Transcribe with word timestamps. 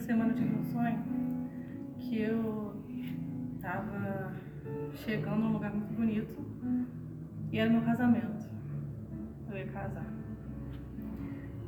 semana 0.00 0.30
eu 0.30 0.36
tive 0.36 0.54
um 0.54 0.62
sonho 0.62 0.98
que 1.98 2.20
eu 2.20 2.74
estava 3.54 4.32
chegando 4.94 5.40
num 5.40 5.52
lugar 5.52 5.72
muito 5.72 5.94
bonito 5.94 6.44
e 7.52 7.58
era 7.58 7.70
meu 7.70 7.82
casamento. 7.82 8.48
Eu 9.48 9.56
ia 9.58 9.66
casar. 9.66 10.06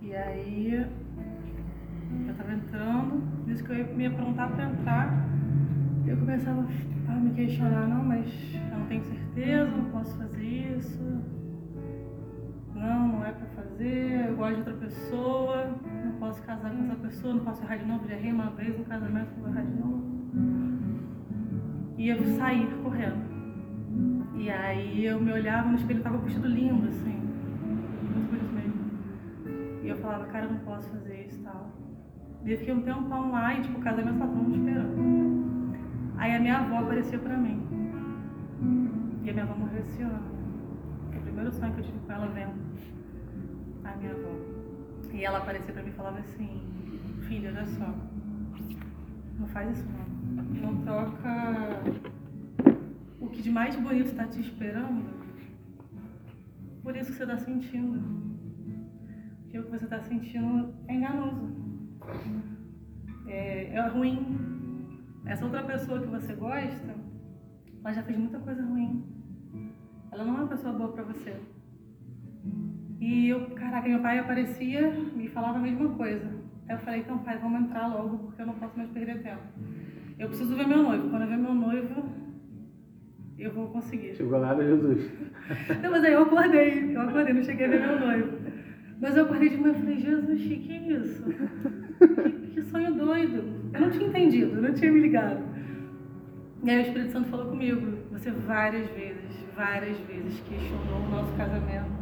E 0.00 0.14
aí 0.14 0.74
eu 0.74 2.30
estava 2.30 2.54
entrando, 2.54 3.44
disse 3.46 3.62
que 3.62 3.70
eu 3.70 3.76
ia 3.76 3.84
me 3.84 4.06
aprontar 4.06 4.50
para 4.52 4.70
entrar. 4.70 5.28
Eu 6.06 6.16
começava 6.16 6.66
a 7.08 7.12
me 7.12 7.34
questionar, 7.34 7.86
não, 7.86 8.02
mas 8.02 8.26
eu 8.54 8.78
não 8.78 8.86
tenho 8.86 9.04
certeza, 9.04 9.70
não 9.70 9.90
posso 9.90 10.16
fazer 10.16 10.76
isso. 10.76 11.22
Não, 12.74 13.08
não 13.08 13.24
é 13.24 13.30
para 13.30 13.46
fazer, 13.62 14.28
eu 14.28 14.36
gosto 14.36 14.54
de 14.54 14.58
outra 14.70 14.74
pessoa 14.74 15.74
posso 16.32 16.42
casar 16.44 16.70
com 16.70 16.82
essa 16.84 16.94
pessoa, 16.94 17.34
não 17.34 17.44
posso 17.44 17.62
errar 17.62 17.76
de 17.76 17.84
novo, 17.84 18.08
já 18.08 18.14
errei 18.14 18.32
uma 18.32 18.48
vez 18.52 18.78
no 18.78 18.84
casamento, 18.86 19.32
não 19.32 19.42
vou 19.42 19.48
errar 19.50 19.62
de 19.62 19.76
novo. 19.78 20.02
E 21.98 22.08
eu 22.08 22.26
sair 22.38 22.66
correndo. 22.82 23.22
E 24.36 24.48
aí 24.48 25.04
eu 25.04 25.20
me 25.20 25.30
olhava 25.30 25.68
no 25.68 25.74
espelho, 25.76 26.02
tava 26.02 26.16
vestido 26.16 26.48
lindo, 26.48 26.88
assim. 26.88 27.20
Muito 27.20 28.30
bonito 28.30 28.54
mesmo. 28.54 29.84
E 29.84 29.88
eu 29.90 29.98
falava, 29.98 30.24
cara, 30.28 30.46
eu 30.46 30.52
não 30.52 30.60
posso 30.60 30.88
fazer 30.88 31.26
isso 31.26 31.38
e 31.38 31.42
tal. 31.42 31.70
E 32.46 32.52
eu 32.52 32.58
fiquei 32.58 32.72
um 32.72 32.80
tempão 32.80 33.30
lá 33.30 33.52
e 33.52 33.60
tipo, 33.60 33.78
o 33.78 33.82
casamento 33.82 34.18
tava 34.18 34.32
todo 34.32 34.56
esperando. 34.56 35.76
Aí 36.16 36.34
a 36.34 36.40
minha 36.40 36.56
avó 36.60 36.78
apareceu 36.78 37.20
pra 37.20 37.36
mim. 37.36 37.60
E 39.22 39.28
a 39.28 39.32
minha 39.34 39.44
avó 39.44 39.54
morreu 39.54 39.80
esse 39.80 40.00
ano. 40.00 40.32
Foi 41.10 41.18
o 41.18 41.22
primeiro 41.22 41.52
sonho 41.52 41.74
que 41.74 41.80
eu 41.80 41.84
tive 41.84 41.98
com 41.98 42.12
ela 42.12 42.26
vendo 42.28 42.54
a 43.84 43.96
minha 43.96 44.12
avó. 44.12 44.61
E 45.12 45.24
ela 45.24 45.38
aparecia 45.38 45.72
pra 45.72 45.82
mim 45.82 45.90
e 45.90 45.92
falava 45.92 46.18
assim, 46.18 46.48
filha, 47.28 47.50
olha 47.50 47.66
só, 47.66 47.94
não 49.38 49.48
faz 49.48 49.78
isso 49.78 49.86
não. 49.90 50.02
Não 50.62 50.82
troca 50.82 51.82
o 53.20 53.28
que 53.28 53.42
de 53.42 53.50
mais 53.50 53.76
bonito 53.76 54.06
está 54.06 54.26
te 54.26 54.40
esperando 54.40 55.22
por 56.82 56.96
isso 56.96 57.12
que 57.12 57.16
você 57.16 57.22
está 57.22 57.38
sentindo. 57.38 58.02
Porque 59.42 59.58
o 59.58 59.64
que 59.64 59.70
você 59.70 59.84
está 59.84 60.00
sentindo 60.00 60.74
é 60.88 60.94
enganoso. 60.94 61.48
É, 63.26 63.74
é 63.74 63.88
ruim. 63.88 64.98
Essa 65.24 65.44
outra 65.44 65.62
pessoa 65.62 66.00
que 66.00 66.08
você 66.08 66.34
gosta, 66.34 66.94
ela 67.80 67.92
já 67.92 68.02
fez 68.02 68.18
muita 68.18 68.40
coisa 68.40 68.62
ruim. 68.64 69.04
Ela 70.10 70.24
não 70.24 70.34
é 70.34 70.38
uma 70.40 70.48
pessoa 70.48 70.74
boa 70.74 70.92
para 70.92 71.04
você. 71.04 71.40
E 73.02 73.30
eu, 73.30 73.40
caraca, 73.56 73.88
meu 73.88 73.98
pai 73.98 74.20
aparecia 74.20 74.92
e 75.18 75.26
falava 75.26 75.58
a 75.58 75.60
mesma 75.60 75.88
coisa. 75.88 76.24
Aí 76.68 76.76
eu 76.76 76.78
falei, 76.78 77.00
então 77.00 77.18
pai, 77.18 77.36
vamos 77.36 77.62
entrar 77.62 77.88
logo, 77.88 78.16
porque 78.18 78.40
eu 78.40 78.46
não 78.46 78.54
posso 78.54 78.78
mais 78.78 78.88
perder 78.90 79.20
tempo. 79.24 79.42
Eu 80.16 80.28
preciso 80.28 80.54
ver 80.54 80.68
meu 80.68 80.84
noivo. 80.84 81.10
Quando 81.10 81.22
eu 81.22 81.28
ver 81.28 81.36
meu 81.36 81.52
noivo, 81.52 82.08
eu 83.36 83.52
vou 83.52 83.66
conseguir. 83.70 84.14
Chegou 84.14 84.38
nada, 84.38 84.62
Jesus. 84.64 85.10
Não, 85.82 85.90
mas 85.90 86.04
aí 86.04 86.12
eu 86.12 86.22
acordei, 86.22 86.94
eu 86.94 87.00
acordei, 87.00 87.34
não 87.34 87.42
cheguei 87.42 87.66
a 87.66 87.70
ver 87.70 87.80
meu 87.80 87.98
noivo. 87.98 88.38
Mas 89.00 89.16
eu 89.16 89.24
acordei 89.24 89.48
de 89.48 89.56
manhã 89.56 89.74
e 89.74 89.80
falei, 89.80 89.98
Jesus, 89.98 90.40
que 90.40 90.56
que 90.58 90.72
é 90.72 90.92
isso? 90.92 91.24
Que, 91.24 92.50
que 92.52 92.62
sonho 92.62 92.94
doido. 92.94 93.42
Eu 93.74 93.80
não 93.80 93.90
tinha 93.90 94.06
entendido, 94.06 94.58
eu 94.58 94.62
não 94.62 94.74
tinha 94.74 94.92
me 94.92 95.00
ligado. 95.00 95.42
E 96.62 96.70
aí 96.70 96.78
o 96.78 96.82
Espírito 96.82 97.10
Santo 97.10 97.30
falou 97.30 97.46
comigo, 97.46 97.98
você 98.12 98.30
várias 98.30 98.88
vezes, 98.90 99.44
várias 99.56 99.98
vezes 100.06 100.40
questionou 100.48 101.00
o 101.04 101.10
nosso 101.10 101.32
casamento, 101.36 102.01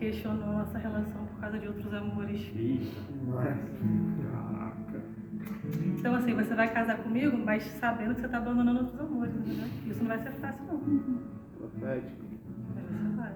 questionou 0.00 0.46
nossa 0.46 0.78
relação 0.78 1.26
por 1.26 1.40
causa 1.40 1.58
de 1.58 1.68
outros 1.68 1.92
amores. 1.92 2.50
Caraca. 4.32 5.02
Então 5.98 6.14
assim, 6.14 6.34
você 6.34 6.54
vai 6.54 6.72
casar 6.72 6.96
comigo, 6.98 7.36
mas 7.36 7.62
sabendo 7.78 8.14
que 8.14 8.20
você 8.20 8.26
está 8.26 8.38
abandonando 8.38 8.80
outros 8.80 8.98
amores, 8.98 9.36
entendeu? 9.36 9.68
Isso 9.86 10.00
não 10.00 10.08
vai 10.08 10.18
ser 10.22 10.32
fácil 10.32 10.64
não. 10.64 10.78
Profético. 11.58 12.24
Mas 12.74 12.84
você 12.86 13.16
vai. 13.16 13.32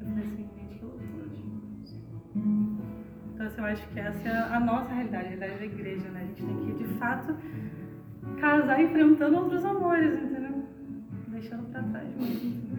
Eu 0.00 0.06
falei 0.08 0.24
assim, 0.24 0.48
gente, 0.56 0.78
que 0.78 0.84
loucura. 0.84 1.26
Então 3.34 3.46
assim, 3.46 3.60
eu 3.60 3.64
acho 3.66 3.88
que 3.88 4.00
essa 4.00 4.28
é 4.28 4.54
a 4.54 4.60
nossa 4.60 4.94
realidade, 4.94 5.26
a 5.26 5.28
realidade 5.28 5.58
da 5.58 5.64
igreja, 5.66 6.08
né? 6.08 6.22
A 6.22 6.26
gente 6.26 6.42
tem 6.42 6.56
que, 6.56 6.84
de 6.84 6.94
fato, 6.94 7.36
casar 8.40 8.82
enfrentando 8.82 9.36
outros 9.36 9.64
amores, 9.64 10.22
entendeu? 10.22 10.64
Deixando 11.28 11.70
pra 11.70 11.82
trás 11.82 12.08
mesmo 12.16 12.69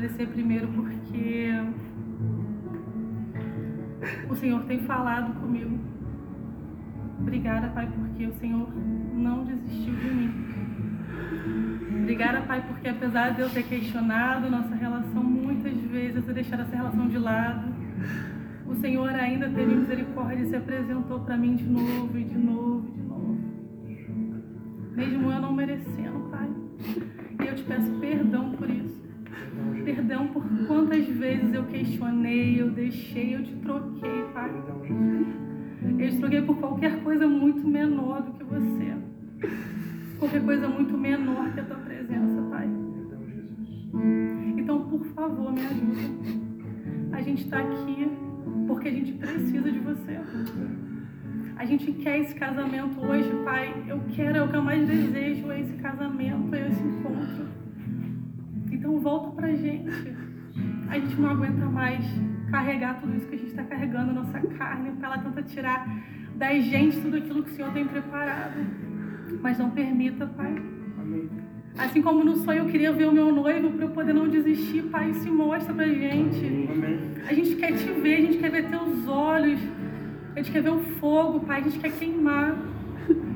agradecer 0.00 0.26
primeiro 0.28 0.66
porque 0.68 1.52
o 4.30 4.34
Senhor 4.34 4.62
tem 4.64 4.80
falado 4.80 5.38
comigo. 5.40 5.78
Obrigada, 7.18 7.68
Pai, 7.68 7.86
porque 7.94 8.26
o 8.26 8.32
Senhor 8.32 8.66
não 9.14 9.44
desistiu 9.44 9.94
de 9.94 10.10
mim. 10.10 10.30
Obrigada, 12.00 12.40
Pai, 12.40 12.64
porque 12.66 12.88
apesar 12.88 13.34
de 13.34 13.42
eu 13.42 13.50
ter 13.50 13.62
questionado 13.64 14.48
nossa 14.48 14.74
relação 14.74 15.22
muitas 15.22 15.78
vezes, 15.82 16.24
ter 16.24 16.32
deixado 16.32 16.62
essa 16.62 16.76
relação 16.76 17.06
de 17.06 17.18
lado, 17.18 17.70
o 18.66 18.74
Senhor 18.76 19.10
ainda 19.10 19.50
teve 19.50 19.74
misericórdia 19.74 20.44
e 20.44 20.48
se 20.48 20.56
apresentou 20.56 21.20
para 21.20 21.36
mim 21.36 21.56
de 21.56 21.64
novo 21.64 22.18
e 22.18 22.24
de 22.24 22.38
novo 22.38 22.88
e 22.88 22.92
de 22.92 23.02
novo 23.02 23.50
mesmo 24.96 25.30
eu 25.30 25.40
não 25.40 25.52
merecendo, 25.52 26.30
Pai. 26.30 26.48
E 27.42 27.46
eu 27.46 27.54
te 27.54 27.62
peço 27.64 27.90
perdão 28.00 28.52
por 28.52 28.68
isso. 28.70 28.99
Perdão 29.94 30.28
por 30.28 30.44
quantas 30.68 31.04
vezes 31.04 31.52
eu 31.52 31.64
questionei, 31.64 32.60
eu 32.60 32.70
deixei, 32.70 33.34
eu 33.34 33.42
te 33.42 33.56
troquei, 33.56 34.24
Pai. 34.32 34.48
Eu 35.98 36.08
te 36.08 36.18
troquei 36.18 36.42
por 36.42 36.56
qualquer 36.58 37.02
coisa 37.02 37.26
muito 37.26 37.66
menor 37.66 38.22
do 38.22 38.32
que 38.34 38.44
você. 38.44 38.94
Qualquer 40.16 40.44
coisa 40.44 40.68
muito 40.68 40.96
menor 40.96 41.52
que 41.52 41.58
a 41.58 41.64
tua 41.64 41.78
presença, 41.78 42.40
Pai. 42.50 42.68
Então, 44.58 44.88
por 44.88 45.04
favor, 45.06 45.52
me 45.52 45.60
ajuda. 45.60 47.16
A 47.16 47.20
gente 47.20 47.42
está 47.42 47.58
aqui 47.58 48.08
porque 48.68 48.88
a 48.88 48.92
gente 48.92 49.12
precisa 49.14 49.72
de 49.72 49.78
você. 49.80 50.20
A 51.56 51.64
gente 51.64 51.90
quer 51.94 52.20
esse 52.20 52.34
casamento 52.36 53.00
hoje, 53.04 53.28
Pai. 53.44 53.74
Eu 53.88 54.00
quero, 54.14 54.36
é 54.38 54.42
o 54.44 54.48
que 54.48 54.56
eu 54.56 54.62
mais 54.62 54.86
desejo, 54.86 55.50
é 55.50 55.60
esse 55.60 55.72
casamento, 55.74 56.54
é 56.54 56.68
esse 56.68 56.80
encontro. 56.80 57.48
Então 58.80 58.98
volta 58.98 59.30
pra 59.32 59.52
gente. 59.52 59.90
A 60.88 60.98
gente 60.98 61.20
não 61.20 61.28
aguenta 61.28 61.66
mais 61.66 62.02
carregar 62.50 62.98
tudo 62.98 63.14
isso 63.14 63.26
que 63.26 63.34
a 63.34 63.38
gente 63.38 63.50
está 63.50 63.62
carregando, 63.62 64.14
nossa 64.14 64.40
carne, 64.40 64.90
para 64.92 65.08
ela 65.08 65.18
tenta 65.18 65.42
tirar 65.42 65.86
da 66.34 66.58
gente 66.58 66.98
tudo 66.98 67.18
aquilo 67.18 67.42
que 67.42 67.50
o 67.50 67.54
Senhor 67.54 67.70
tem 67.72 67.86
preparado. 67.86 68.58
Mas 69.42 69.58
não 69.58 69.70
permita, 69.70 70.26
Pai. 70.26 70.56
Amém. 70.98 71.28
Assim 71.76 72.00
como 72.00 72.24
no 72.24 72.36
sonho 72.36 72.60
eu 72.60 72.66
queria 72.66 72.90
ver 72.90 73.06
o 73.06 73.12
meu 73.12 73.30
noivo 73.30 73.70
para 73.70 73.84
eu 73.84 73.90
poder 73.90 74.14
não 74.14 74.28
desistir, 74.28 74.84
Pai, 74.84 75.12
se 75.12 75.30
mostra 75.30 75.74
pra 75.74 75.86
gente. 75.86 76.44
Amém. 76.72 77.12
A 77.28 77.34
gente 77.34 77.56
quer 77.56 77.72
te 77.72 77.84
ver, 77.84 78.14
a 78.14 78.20
gente 78.22 78.38
quer 78.38 78.50
ver 78.50 78.70
teus 78.70 79.06
olhos, 79.06 79.60
a 80.34 80.38
gente 80.38 80.50
quer 80.50 80.62
ver 80.62 80.72
o 80.72 80.80
fogo, 80.98 81.40
Pai, 81.40 81.60
a 81.60 81.64
gente 81.64 81.78
quer 81.78 81.92
queimar. 81.92 82.56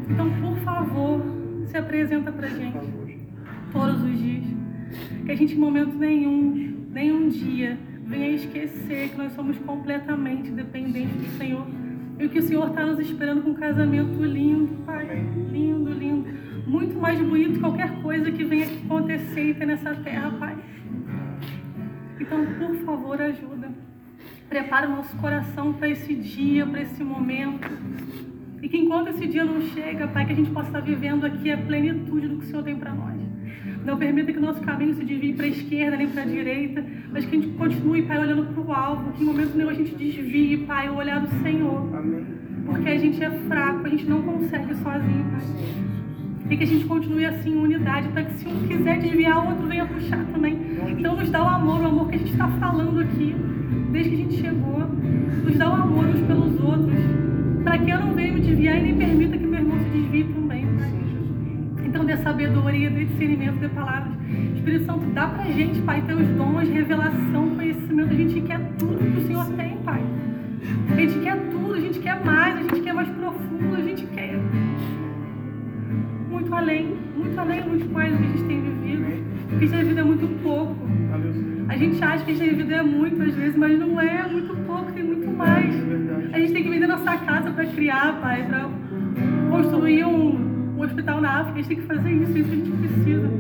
Então, 0.08 0.30
por 0.40 0.56
favor, 0.60 1.20
se 1.66 1.76
apresenta 1.76 2.32
pra 2.32 2.48
gente 2.48 2.94
todos 3.70 4.02
os 4.02 4.18
dias. 4.18 4.53
Que 5.24 5.32
a 5.32 5.34
gente, 5.34 5.54
em 5.54 5.58
momento 5.58 5.96
nenhum, 5.96 6.86
nenhum 6.90 7.28
dia, 7.28 7.78
venha 8.06 8.30
esquecer 8.30 9.08
que 9.10 9.16
nós 9.16 9.32
somos 9.32 9.56
completamente 9.58 10.50
dependentes 10.50 11.16
do 11.16 11.38
Senhor. 11.38 11.66
E 12.18 12.28
que 12.28 12.38
o 12.38 12.42
Senhor 12.42 12.68
está 12.68 12.84
nos 12.86 12.98
esperando 13.00 13.42
com 13.42 13.50
um 13.50 13.54
casamento 13.54 14.22
lindo, 14.22 14.84
Pai. 14.84 15.06
Lindo, 15.50 15.90
lindo. 15.90 16.28
Muito 16.66 16.98
mais 16.98 17.18
bonito 17.20 17.54
que 17.54 17.60
qualquer 17.60 18.02
coisa 18.02 18.30
que 18.30 18.44
venha 18.44 18.66
acontecer 18.66 19.50
e 19.50 19.54
ter 19.54 19.66
nessa 19.66 19.94
terra, 19.94 20.30
Pai. 20.32 20.56
Então, 22.20 22.46
por 22.58 22.76
favor, 22.84 23.20
ajuda. 23.20 23.72
Prepara 24.48 24.88
o 24.88 24.96
nosso 24.96 25.16
coração 25.16 25.72
para 25.72 25.88
esse 25.88 26.14
dia, 26.14 26.66
para 26.66 26.82
esse 26.82 27.02
momento. 27.02 27.68
E 28.64 28.68
que 28.70 28.78
enquanto 28.78 29.08
esse 29.08 29.26
dia 29.26 29.44
não 29.44 29.60
chega, 29.60 30.08
Pai, 30.08 30.24
que 30.24 30.32
a 30.32 30.36
gente 30.36 30.50
possa 30.50 30.68
estar 30.68 30.80
vivendo 30.80 31.26
aqui 31.26 31.52
a 31.52 31.58
plenitude 31.58 32.28
do 32.28 32.38
que 32.38 32.46
o 32.46 32.48
Senhor 32.48 32.62
tem 32.62 32.74
para 32.74 32.94
nós. 32.94 33.14
Não 33.84 33.98
permita 33.98 34.32
que 34.32 34.38
o 34.38 34.40
nosso 34.40 34.62
caminho 34.62 34.94
se 34.94 35.04
desvie 35.04 35.34
para 35.34 35.44
a 35.44 35.48
esquerda 35.48 35.98
nem 35.98 36.08
para 36.08 36.22
a 36.22 36.24
direita, 36.24 36.82
mas 37.12 37.26
que 37.26 37.36
a 37.36 37.40
gente 37.40 37.52
continue, 37.58 38.00
Pai, 38.04 38.18
olhando 38.18 38.54
para 38.54 38.62
o 38.62 38.72
alvo, 38.72 39.12
que 39.12 39.22
em 39.22 39.26
momento 39.26 39.54
nenhum 39.54 39.68
a 39.68 39.74
gente 39.74 39.94
desvie, 39.94 40.56
Pai, 40.66 40.88
o 40.88 40.94
olhar 40.94 41.20
do 41.20 41.28
Senhor. 41.42 41.94
Amém. 41.94 42.24
Porque 42.64 42.88
a 42.88 42.96
gente 42.96 43.22
é 43.22 43.30
fraco, 43.30 43.86
a 43.86 43.90
gente 43.90 44.06
não 44.06 44.22
consegue 44.22 44.74
sozinho, 44.76 45.26
Pai. 45.30 45.42
E 46.48 46.56
que 46.56 46.64
a 46.64 46.66
gente 46.66 46.86
continue 46.86 47.26
assim 47.26 47.50
em 47.50 47.62
unidade, 47.62 48.08
para 48.08 48.24
que 48.24 48.32
se 48.32 48.48
um 48.48 48.66
quiser 48.66 48.98
desviar, 48.98 49.44
o 49.44 49.50
outro 49.50 49.66
venha 49.66 49.84
puxar 49.84 50.24
também. 50.32 50.58
Então 50.88 51.16
nos 51.16 51.28
dá 51.28 51.44
o 51.44 51.48
amor, 51.48 51.82
o 51.82 51.86
amor 51.86 52.08
que 52.08 52.14
a 52.14 52.18
gente 52.18 52.32
está 52.32 52.48
falando 52.48 52.98
aqui, 52.98 53.36
dê 62.14 62.22
sabedoria, 62.22 62.90
dê 62.90 63.04
discernimento, 63.04 63.58
dê 63.58 63.68
palavras. 63.68 64.12
Espírito 64.54 64.86
Santo, 64.86 65.06
dá 65.12 65.26
pra 65.26 65.44
gente, 65.44 65.80
Pai, 65.82 66.02
ter 66.02 66.14
os 66.14 66.28
dons, 66.28 66.68
revelação, 66.68 67.50
conhecimento. 67.50 68.10
A 68.10 68.16
gente 68.16 68.40
quer 68.42 68.60
tudo 68.78 68.98
que 68.98 69.18
o 69.18 69.26
Senhor 69.26 69.46
tem, 69.56 69.76
Pai. 69.78 70.02
A 70.90 70.96
gente 70.96 71.18
quer 71.20 71.36
tudo, 71.50 71.74
a 71.74 71.80
gente 71.80 71.98
quer 71.98 72.24
mais, 72.24 72.56
a 72.56 72.62
gente 72.62 72.80
quer 72.80 72.94
mais 72.94 73.08
profundo, 73.08 73.76
a 73.76 73.82
gente 73.82 74.06
quer 74.06 74.38
muito 76.30 76.54
além, 76.54 76.96
muito 77.16 77.38
além, 77.38 77.68
muito 77.68 77.92
mais 77.92 78.12
do 78.12 78.18
que 78.18 78.24
a 78.24 78.28
gente 78.28 78.44
tem 78.44 78.60
vivido. 78.60 79.24
Porque 79.48 79.56
a 79.56 79.58
gente 79.58 79.70
tem 79.70 79.78
vivido 79.80 80.00
é 80.00 80.04
muito 80.04 80.42
pouco. 80.42 80.76
A 81.68 81.76
gente 81.76 82.04
acha 82.04 82.24
que 82.24 82.30
a 82.30 82.34
gente 82.34 82.44
tem 82.44 82.56
vivido 82.56 82.74
é 82.74 82.82
muito 82.82 83.22
às 83.22 83.34
vezes, 83.34 83.56
mas 83.56 83.78
não 83.78 84.00
é, 84.00 84.20
é 84.20 84.28
muito 84.28 84.54
pouco, 84.66 84.92
tem 84.92 85.02
muito 85.02 85.30
mais. 85.30 85.74
A 86.32 86.38
gente 86.38 86.52
tem 86.52 86.62
que 86.62 86.70
vender 86.70 86.86
nossa 86.86 87.16
casa 87.18 87.50
para 87.50 87.66
criar, 87.66 88.20
Pai, 88.20 88.44
para 88.44 88.68
construir 89.50 90.04
um, 90.04 90.53
um 90.76 90.82
hospital 90.82 91.20
na 91.20 91.40
África. 91.40 91.58
A 91.58 91.62
gente 91.62 91.68
tem 91.68 91.76
que 91.76 91.86
fazer 91.86 92.10
isso, 92.10 92.38
isso 92.38 92.52
a 92.52 92.54
gente 92.54 92.70
precisa. 92.70 93.30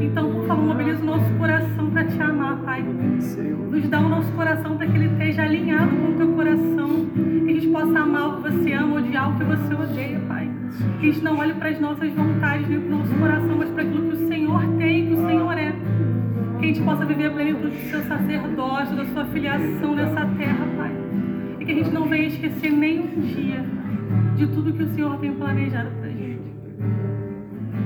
Então, 0.00 0.32
por 0.32 0.46
favor, 0.46 0.66
mobiliza 0.66 1.02
o 1.02 1.06
nosso 1.06 1.32
coração 1.34 1.90
para 1.90 2.04
te 2.04 2.20
amar, 2.20 2.56
Pai. 2.58 2.82
Nos 2.82 3.88
dá 3.88 4.00
o 4.00 4.08
nosso 4.08 4.32
coração 4.32 4.76
para 4.76 4.86
que 4.86 4.96
ele 4.96 5.06
esteja 5.06 5.42
alinhado 5.42 5.96
com 5.96 6.12
o 6.12 6.16
teu 6.16 6.28
coração. 6.28 7.06
Que 7.14 7.50
a 7.50 7.54
gente 7.54 7.68
possa 7.68 7.98
amar 8.00 8.28
o 8.28 8.36
que 8.36 8.50
você 8.50 8.72
ama, 8.72 8.96
odiar 8.96 9.30
o 9.30 9.38
que 9.38 9.44
você 9.44 9.74
odeia, 9.74 10.20
Pai. 10.28 10.50
Que 10.98 11.08
a 11.08 11.12
gente 11.12 11.24
não 11.24 11.38
olhe 11.38 11.54
para 11.54 11.68
as 11.68 11.80
nossas 11.80 12.12
vontades, 12.12 12.68
nem 12.68 12.80
para 12.80 12.94
o 12.94 12.98
nosso 12.98 13.14
coração, 13.14 13.56
mas 13.56 13.70
para 13.70 13.82
aquilo 13.82 14.10
que 14.10 14.24
o 14.24 14.28
Senhor 14.28 14.66
tem, 14.78 15.06
que 15.06 15.12
o 15.14 15.26
Senhor 15.26 15.58
é. 15.58 15.72
Que 16.58 16.64
a 16.64 16.68
gente 16.68 16.82
possa 16.82 17.06
viver 17.06 17.26
a 17.26 17.30
plenitude 17.30 17.76
do 17.76 17.90
seu 17.90 18.02
sacerdócio, 18.02 18.96
da 18.96 19.04
sua 19.06 19.24
filiação 19.26 19.94
nessa 19.94 20.26
terra, 20.26 20.66
Pai. 20.76 20.92
E 21.60 21.64
que 21.64 21.72
a 21.72 21.74
gente 21.74 21.90
não 21.90 22.08
venha 22.08 22.26
esquecer 22.26 22.70
nem 22.70 23.00
um 23.00 23.20
dia 23.20 23.64
de 24.36 24.46
tudo 24.48 24.72
que 24.72 24.82
o 24.82 24.94
Senhor 24.94 25.18
tem 25.18 25.32
planejado 25.32 25.99
para 26.80 26.88
a 26.88 26.92
gente. 26.92 27.09